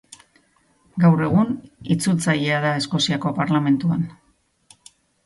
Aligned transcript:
Gaur 1.01 1.19
egun, 1.25 1.51
itzultzailea 1.95 2.63
da 2.63 2.71
Eskoziako 2.79 3.35
Parlamentuan. 3.41 4.03